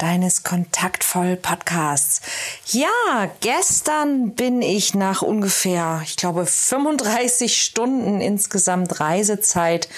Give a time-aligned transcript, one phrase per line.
[0.00, 2.22] deines Kontaktvoll Podcasts.
[2.66, 9.88] Ja, gestern bin ich nach ungefähr, ich glaube, 35 Stunden insgesamt Reisezeit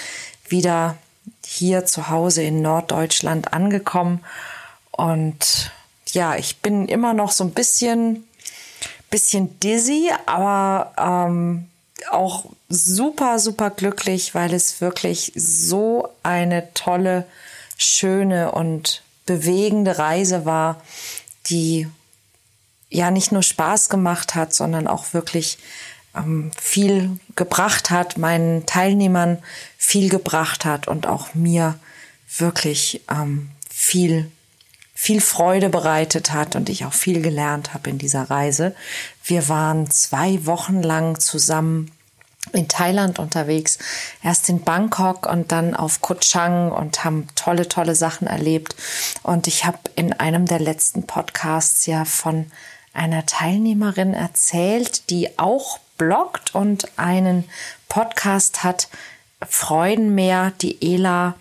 [0.47, 0.97] wieder
[1.45, 4.23] hier zu Hause in Norddeutschland angekommen.
[4.91, 5.71] Und
[6.11, 8.27] ja, ich bin immer noch so ein bisschen,
[9.09, 11.69] bisschen dizzy, aber ähm,
[12.11, 17.25] auch super, super glücklich, weil es wirklich so eine tolle,
[17.77, 20.81] schöne und bewegende Reise war,
[21.47, 21.87] die
[22.89, 25.57] ja nicht nur Spaß gemacht hat, sondern auch wirklich
[26.15, 29.39] ähm, viel gebracht hat, meinen Teilnehmern
[29.77, 31.79] viel gebracht hat und auch mir
[32.37, 34.31] wirklich ähm, viel
[34.95, 38.73] viel Freude bereitet hat und ich auch viel gelernt habe in dieser Reise.
[39.25, 41.91] Wir waren zwei Wochen lang zusammen
[42.51, 43.79] in Thailand unterwegs,
[44.21, 48.75] erst in Bangkok und dann auf Koh Chang und haben tolle, tolle Sachen erlebt.
[49.23, 52.51] Und ich habe in einem der letzten Podcasts ja von
[52.93, 57.45] einer Teilnehmerin erzählt, die auch bloggt und einen
[57.89, 58.87] Podcast hat,
[59.47, 61.35] Freudenmeer, die Ela.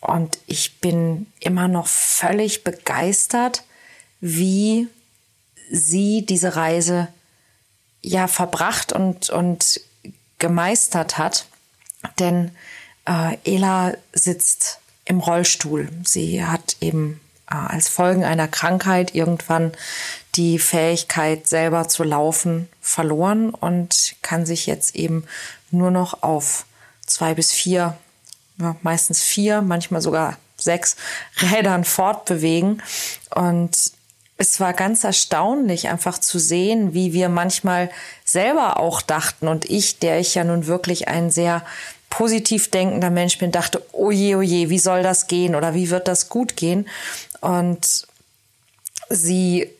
[0.00, 3.64] Und ich bin immer noch völlig begeistert,
[4.20, 4.88] wie
[5.70, 7.08] sie diese Reise
[8.02, 9.80] ja verbracht und, und
[10.44, 11.46] gemeistert hat.
[12.18, 12.50] Denn
[13.06, 15.88] äh, Ela sitzt im Rollstuhl.
[16.04, 17.18] Sie hat eben
[17.50, 19.72] äh, als Folgen einer Krankheit irgendwann
[20.34, 25.24] die Fähigkeit, selber zu laufen, verloren und kann sich jetzt eben
[25.70, 26.66] nur noch auf
[27.06, 27.96] zwei bis vier,
[28.58, 30.96] ja, meistens vier, manchmal sogar sechs
[31.40, 32.82] Rädern fortbewegen.
[33.34, 33.92] Und
[34.36, 37.90] es war ganz erstaunlich, einfach zu sehen, wie wir manchmal
[38.34, 41.64] selber auch dachten und ich, der ich ja nun wirklich ein sehr
[42.10, 46.28] positiv denkender Mensch bin, dachte, oje, oje, wie soll das gehen oder wie wird das
[46.28, 46.86] gut gehen?
[47.40, 48.06] Und
[49.08, 49.70] sie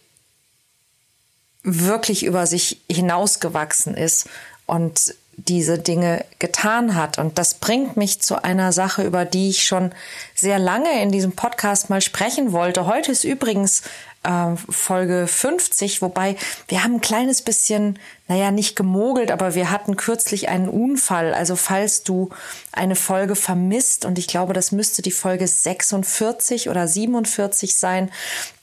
[1.62, 4.28] wirklich über sich hinausgewachsen ist
[4.66, 7.18] und diese Dinge getan hat.
[7.18, 9.92] Und das bringt mich zu einer Sache, über die ich schon
[10.34, 12.86] sehr lange in diesem Podcast mal sprechen wollte.
[12.86, 13.82] Heute ist übrigens
[14.24, 16.36] äh, Folge 50, wobei
[16.68, 17.98] wir haben ein kleines bisschen,
[18.28, 21.34] naja, nicht gemogelt, aber wir hatten kürzlich einen Unfall.
[21.34, 22.30] Also falls du
[22.72, 28.10] eine Folge vermisst, und ich glaube, das müsste die Folge 46 oder 47 sein,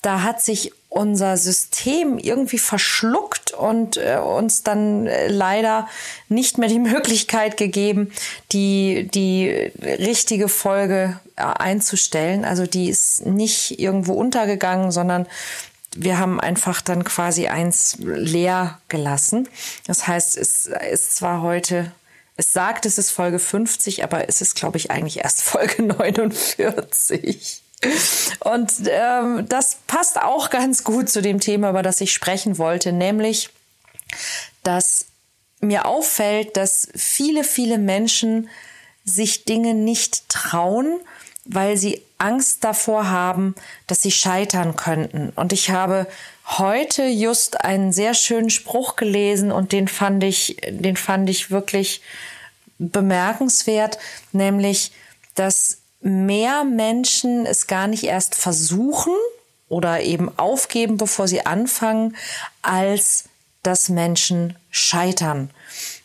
[0.01, 5.88] da hat sich unser System irgendwie verschluckt und äh, uns dann äh, leider
[6.28, 8.12] nicht mehr die Möglichkeit gegeben,
[8.52, 12.44] die, die richtige Folge äh, einzustellen.
[12.44, 15.28] Also die ist nicht irgendwo untergegangen, sondern
[15.96, 19.47] wir haben einfach dann quasi eins leer gelassen.
[19.88, 21.94] Das heißt, es ist zwar heute
[22.35, 27.62] es sagt, es ist Folge 50, aber es ist, glaube ich, eigentlich erst Folge 49.
[28.40, 32.92] Und ähm, das passt auch ganz gut zu dem Thema, über das ich sprechen wollte,
[32.92, 33.50] nämlich,
[34.64, 35.06] dass
[35.62, 38.50] mir auffällt, dass viele, viele Menschen
[39.03, 41.00] sich Dinge nicht trauen,
[41.46, 43.56] weil sie Angst davor haben,
[43.88, 45.31] dass sie scheitern könnten.
[45.36, 46.08] Und ich habe
[46.46, 52.02] heute just einen sehr schönen Spruch gelesen und den fand ich, den fand ich wirklich
[52.78, 53.98] bemerkenswert,
[54.31, 54.92] nämlich,
[55.36, 59.13] dass mehr Menschen es gar nicht erst versuchen
[59.69, 62.16] oder eben aufgeben, bevor sie anfangen,
[62.62, 63.25] als
[63.63, 65.51] dass Menschen scheitern.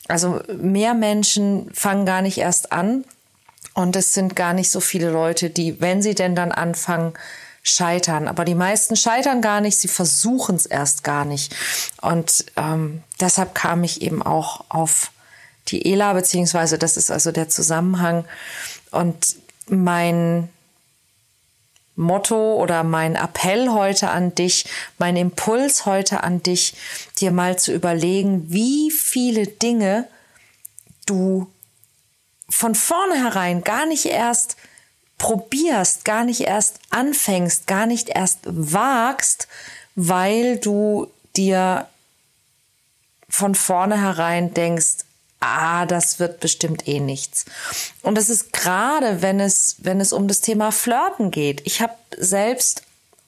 [0.09, 3.05] Also mehr Menschen fangen gar nicht erst an
[3.75, 7.15] und es sind gar nicht so viele Leute, die, wenn sie denn dann anfangen,
[7.63, 8.29] scheitern.
[8.29, 11.55] Aber die meisten scheitern gar nicht, sie versuchen es erst gar nicht.
[12.01, 15.11] Und ähm, deshalb kam ich eben auch auf
[15.69, 18.25] die ELA, beziehungsweise das ist also der Zusammenhang.
[18.93, 19.37] Und
[19.69, 20.49] mein
[21.97, 24.67] Motto oder mein Appell heute an dich,
[24.99, 26.75] mein Impuls heute an dich,
[27.19, 30.07] dir mal zu überlegen, wie viele Dinge
[31.07, 31.51] du
[32.49, 34.57] von vornherein gar nicht erst
[35.19, 39.49] probierst, gar nicht erst anfängst, gar nicht erst wagst,
[39.95, 41.89] weil du dir
[43.29, 45.06] von vornherein denkst,
[45.41, 47.45] ah, das wird bestimmt eh nichts.
[48.03, 51.63] Und das ist gerade, wenn es, wenn es um das Thema Flirten geht.
[51.65, 52.83] Ich habe selbst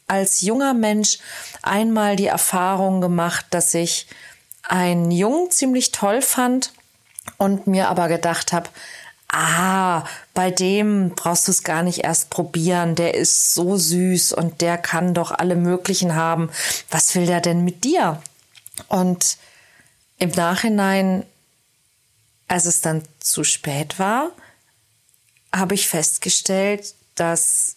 [0.06, 1.19] als junger Mensch
[1.62, 4.06] einmal die Erfahrung gemacht, dass ich
[4.62, 6.72] einen Jungen ziemlich toll fand
[7.37, 8.69] und mir aber gedacht habe,
[9.28, 14.60] ah, bei dem brauchst du es gar nicht erst probieren, der ist so süß und
[14.60, 16.50] der kann doch alle möglichen haben.
[16.90, 18.22] Was will der denn mit dir?
[18.88, 19.37] Und
[20.19, 21.25] im Nachhinein,
[22.49, 24.31] als es dann zu spät war,
[25.55, 27.77] habe ich festgestellt, dass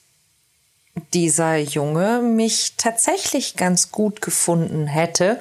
[1.13, 5.39] dieser Junge mich tatsächlich ganz gut gefunden hätte.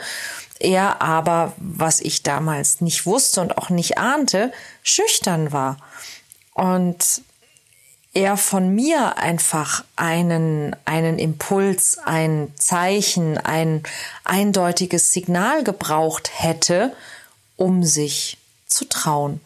[0.58, 5.78] Er aber, was ich damals nicht wusste und auch nicht ahnte, schüchtern war.
[6.54, 7.22] Und
[8.12, 13.82] er von mir einfach einen, einen Impuls, ein Zeichen, ein
[14.24, 16.92] eindeutiges Signal gebraucht hätte,
[17.56, 18.39] um sich
[18.70, 19.40] zu trauen.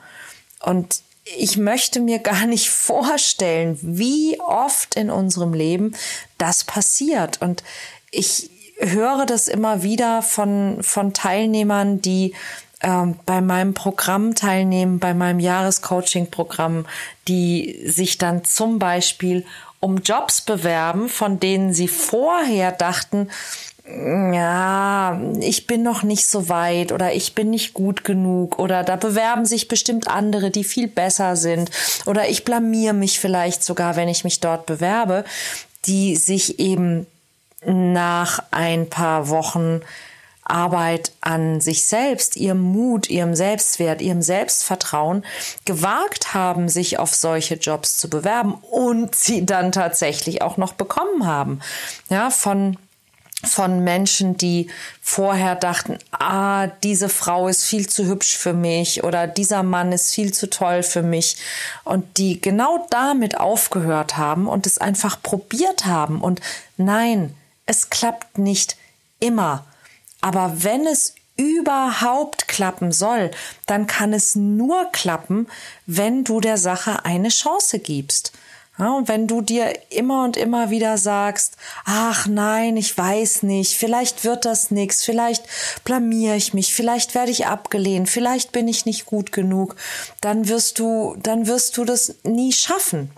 [0.61, 5.95] Und ich möchte mir gar nicht vorstellen, wie oft in unserem Leben
[6.39, 7.41] das passiert.
[7.41, 7.63] Und
[8.11, 12.35] ich höre das immer wieder von, von Teilnehmern, die
[12.81, 16.87] ähm, bei meinem Programm teilnehmen, bei meinem Jahrescoaching-Programm,
[17.29, 19.47] die sich dann zum Beispiel
[19.81, 23.31] um Jobs bewerben, von denen sie vorher dachten,
[23.87, 28.97] ja, ich bin noch nicht so weit oder ich bin nicht gut genug oder da
[28.97, 31.71] bewerben sich bestimmt andere, die viel besser sind
[32.07, 35.25] oder ich blamier mich vielleicht sogar, wenn ich mich dort bewerbe,
[35.85, 37.07] die sich eben
[37.67, 39.83] nach ein paar Wochen
[40.45, 45.25] Arbeit an sich selbst, ihrem Mut, ihrem Selbstwert, ihrem Selbstvertrauen
[45.65, 51.27] gewagt haben, sich auf solche Jobs zu bewerben und sie dann tatsächlich auch noch bekommen
[51.27, 51.61] haben.
[52.09, 52.77] Ja, von
[53.45, 54.69] von Menschen, die
[55.01, 60.15] vorher dachten, ah, diese Frau ist viel zu hübsch für mich oder dieser Mann ist
[60.15, 61.37] viel zu toll für mich
[61.85, 66.41] und die genau damit aufgehört haben und es einfach probiert haben und
[66.77, 67.35] nein,
[67.67, 68.77] es klappt nicht
[69.21, 69.65] immer.
[70.21, 73.31] Aber wenn es überhaupt klappen soll,
[73.67, 75.49] dann kann es nur klappen,
[75.87, 78.33] wenn du der Sache eine Chance gibst.
[78.77, 83.77] Ja, und wenn du dir immer und immer wieder sagst, ach nein, ich weiß nicht,
[83.77, 85.45] vielleicht wird das nichts, vielleicht
[85.85, 89.77] blamier ich mich, vielleicht werde ich abgelehnt, vielleicht bin ich nicht gut genug,
[90.21, 93.11] dann wirst du, dann wirst du das nie schaffen.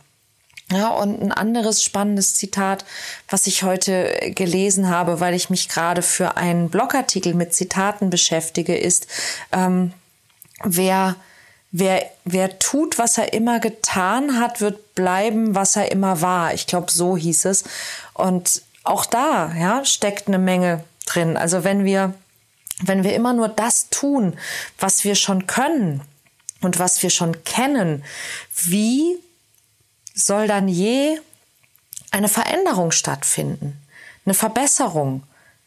[0.72, 2.84] Ja, und ein anderes spannendes Zitat,
[3.28, 8.76] was ich heute gelesen habe, weil ich mich gerade für einen Blogartikel mit Zitaten beschäftige,
[8.76, 9.06] ist,
[9.52, 9.92] ähm,
[10.64, 11.14] wer,
[11.72, 16.54] wer, wer tut, was er immer getan hat, wird bleiben, was er immer war.
[16.54, 17.64] Ich glaube, so hieß es.
[18.14, 21.36] Und auch da, ja, steckt eine Menge drin.
[21.36, 22.14] Also wenn wir,
[22.82, 24.38] wenn wir immer nur das tun,
[24.78, 26.02] was wir schon können
[26.60, 28.04] und was wir schon kennen,
[28.54, 29.18] wie
[30.14, 31.18] soll dann je
[32.10, 33.76] eine Veränderung stattfinden,
[34.24, 35.22] eine Verbesserung.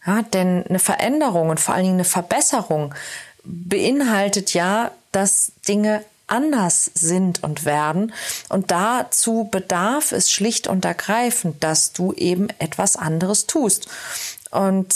[0.06, 2.96] Ja, denn eine Veränderung und vor allen Dingen eine Verbesserung
[3.44, 8.14] beinhaltet ja, dass Dinge anders sind und werden.
[8.50, 13.88] Und dazu bedarf es schlicht und ergreifend, dass du eben etwas anderes tust.
[14.52, 14.94] Und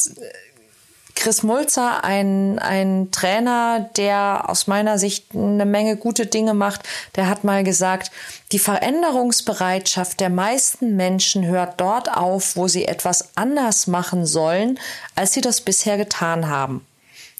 [1.15, 6.81] Chris Mulzer, ein, ein Trainer, der aus meiner Sicht eine Menge gute Dinge macht,
[7.15, 8.12] der hat mal gesagt,
[8.51, 14.79] die Veränderungsbereitschaft der meisten Menschen hört dort auf, wo sie etwas anders machen sollen,
[15.15, 16.86] als sie das bisher getan haben.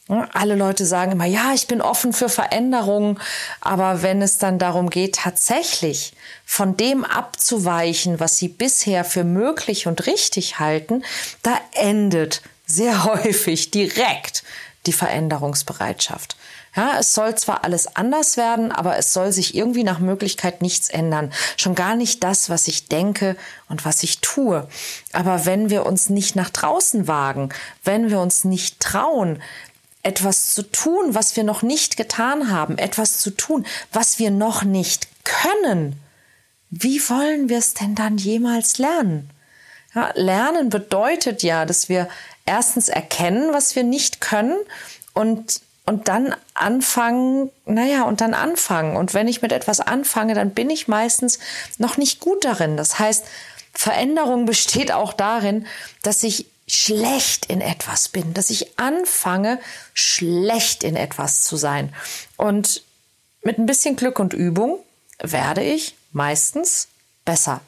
[0.08, 3.20] Alle Leute sagen immer, ja, ich bin offen für Veränderungen,
[3.62, 6.14] aber wenn es dann darum geht, tatsächlich
[6.46, 11.04] von dem abzuweichen, was sie bisher für möglich und richtig halten,
[11.42, 14.44] da endet sehr häufig direkt
[14.86, 16.36] die Veränderungsbereitschaft.
[16.76, 20.90] Ja, es soll zwar alles anders werden, aber es soll sich irgendwie nach Möglichkeit nichts
[20.90, 21.32] ändern.
[21.56, 23.38] Schon gar nicht das, was ich denke
[23.70, 24.68] und was ich tue.
[25.12, 27.50] Aber wenn wir uns nicht nach draußen wagen,
[27.84, 29.40] wenn wir uns nicht trauen,
[30.04, 34.64] etwas zu tun, was wir noch nicht getan haben, etwas zu tun, was wir noch
[34.64, 36.00] nicht können,
[36.70, 39.30] wie wollen wir es denn dann jemals lernen?
[39.94, 42.10] Ja, lernen bedeutet ja, dass wir
[42.46, 44.58] erstens erkennen, was wir nicht können
[45.14, 48.96] und und dann anfangen, naja, und dann anfangen.
[48.96, 51.40] Und wenn ich mit etwas anfange, dann bin ich meistens
[51.78, 52.78] noch nicht gut darin.
[52.78, 53.26] Das heißt,
[53.74, 55.68] Veränderung besteht auch darin,
[56.02, 59.60] dass ich schlecht in etwas bin, dass ich anfange,
[59.94, 61.94] schlecht in etwas zu sein.
[62.38, 62.84] Und
[63.42, 64.80] mit ein bisschen Glück und Übung
[65.20, 66.88] werde ich meistens
[67.26, 67.62] besser.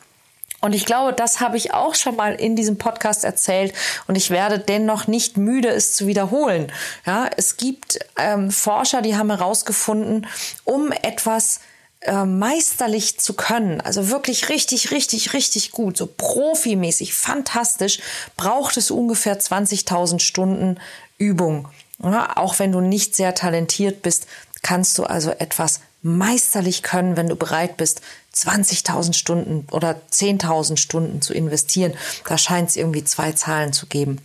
[0.62, 3.74] Und ich glaube, das habe ich auch schon mal in diesem Podcast erzählt
[4.08, 6.72] und ich werde dennoch nicht müde, es zu wiederholen.
[7.06, 10.26] Ja, es gibt ähm, Forscher, die haben herausgefunden,
[10.64, 11.60] um etwas
[12.02, 18.00] äh, meisterlich zu können, also wirklich richtig, richtig, richtig gut, so profimäßig, fantastisch,
[18.38, 20.80] braucht es ungefähr 20.000 Stunden
[21.18, 21.68] Übung.
[22.04, 24.28] Ja, auch wenn du nicht sehr talentiert bist,
[24.62, 28.02] kannst du also etwas meisterlich können, wenn du bereit bist,
[28.36, 31.94] 20.000 Stunden oder 10.000 Stunden zu investieren.
[32.28, 34.20] Da scheint es irgendwie zwei Zahlen zu geben.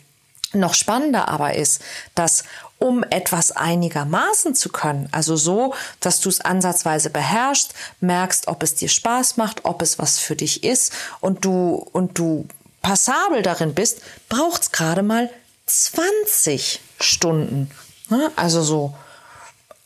[0.53, 1.81] Noch spannender aber ist,
[2.15, 2.45] dass
[2.81, 8.75] um etwas einigermaßen zu können, also so, dass du es ansatzweise beherrschst, merkst, ob es
[8.75, 12.49] dir Spaß macht, ob es was für dich ist und du und du
[12.83, 15.31] passabel darin bist, braucht es gerade mal
[15.67, 17.71] 20 Stunden.
[18.09, 18.33] Ne?
[18.35, 18.95] Also so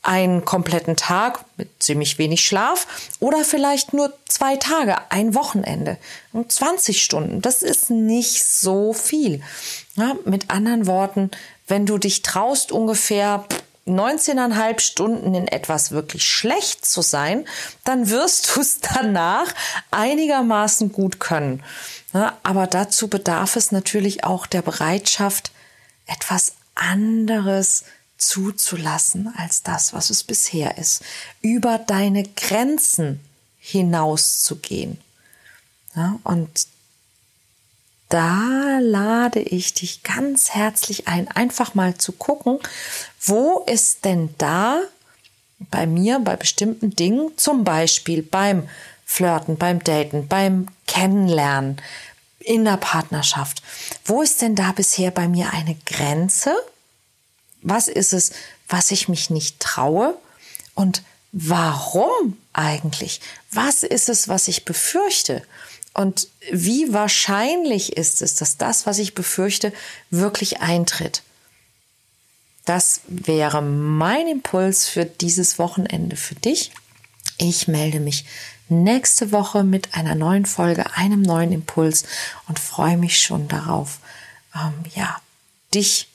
[0.01, 5.97] einen kompletten Tag mit ziemlich wenig Schlaf oder vielleicht nur zwei Tage, ein Wochenende
[6.31, 7.41] und 20 Stunden.
[7.41, 9.41] Das ist nicht so viel.
[9.95, 11.31] Ja, mit anderen Worten,
[11.67, 13.45] wenn du dich traust, ungefähr
[13.87, 17.47] 19,5 Stunden in etwas wirklich schlecht zu sein,
[17.83, 19.53] dann wirst du es danach
[19.91, 21.63] einigermaßen gut können.
[22.13, 25.51] Ja, aber dazu bedarf es natürlich auch der Bereitschaft,
[26.07, 27.83] etwas anderes
[28.17, 31.03] zuzulassen als das, was es bisher ist,
[31.41, 33.19] über deine Grenzen
[33.59, 34.99] hinauszugehen.
[35.95, 36.67] Ja, und
[38.09, 42.59] da lade ich dich ganz herzlich ein, einfach mal zu gucken,
[43.21, 44.81] wo ist denn da
[45.59, 48.67] bei mir, bei bestimmten Dingen, zum Beispiel beim
[49.05, 51.81] Flirten, beim Daten, beim Kennenlernen,
[52.39, 53.63] in der Partnerschaft,
[54.05, 56.55] wo ist denn da bisher bei mir eine Grenze?
[57.63, 58.31] Was ist es,
[58.69, 60.15] was ich mich nicht traue?
[60.75, 63.19] Und warum eigentlich?
[63.51, 65.41] Was ist es, was ich befürchte?
[65.95, 69.71] Und wie wahrscheinlich ist es, dass das, was ich befürchte,
[70.09, 71.23] wirklich eintritt?
[72.65, 76.71] Das wäre mein Impuls für dieses Wochenende für dich.
[77.37, 78.25] Ich melde mich
[78.67, 82.03] nächste Woche mit einer neuen Folge, einem neuen Impuls
[82.49, 83.99] und freue mich schon darauf,
[84.53, 85.21] ähm, ja,
[85.73, 86.09] dich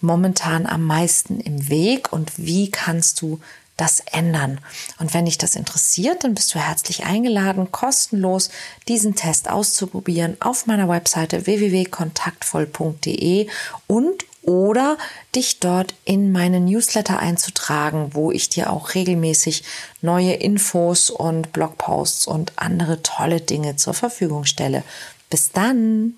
[0.00, 3.40] momentan am meisten im Weg und wie kannst du
[3.76, 4.60] das ändern?
[4.98, 8.50] Und wenn dich das interessiert, dann bist du herzlich eingeladen, kostenlos
[8.88, 13.46] diesen Test auszuprobieren auf meiner Webseite www.kontaktvoll.de
[13.86, 14.96] und oder
[15.34, 19.64] dich dort in meine Newsletter einzutragen, wo ich dir auch regelmäßig
[20.00, 24.82] neue Infos und Blogposts und andere tolle Dinge zur Verfügung stelle.
[25.28, 26.14] Bis dann!